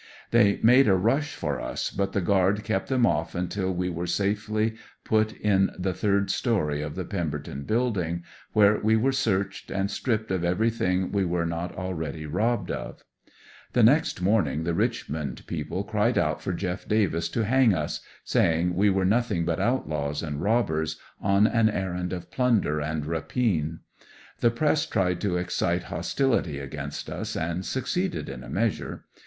[0.31, 4.07] They made a rush for us, but the guard kept them off until we were
[4.07, 6.75] safely put in the third 168 A DARING ESCAPE.
[6.81, 11.23] story of the Pemberton building, where we were searched and strip ped of everything we
[11.23, 13.03] were not ah'eady robbed of.
[13.73, 18.73] The next morning the Richmond people cried out for Jeff Davis to hang us, saying
[18.75, 23.81] we were nothing but outlaws and robbers, on an er rand of plunder and rapine.
[24.39, 29.05] The press tried to excite hostility against us, and succeeded, in a measure.